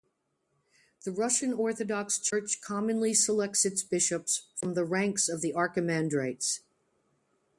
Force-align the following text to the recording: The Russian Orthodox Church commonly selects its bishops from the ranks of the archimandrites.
The 1.05 1.11
Russian 1.11 1.53
Orthodox 1.53 2.17
Church 2.17 2.59
commonly 2.59 3.13
selects 3.13 3.65
its 3.65 3.83
bishops 3.83 4.47
from 4.55 4.73
the 4.73 4.83
ranks 4.83 5.29
of 5.29 5.41
the 5.41 5.53
archimandrites. 5.53 6.61